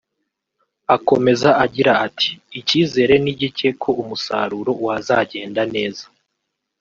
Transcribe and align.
Akomeza 0.95 1.49
agira 1.65 1.91
ati” 2.05 2.29
Icyizere 2.59 3.13
ni 3.23 3.33
gike 3.39 3.69
ko 3.81 3.89
umusaruro 4.01 4.71
wazagenda 4.85 5.61
neza 5.75 6.05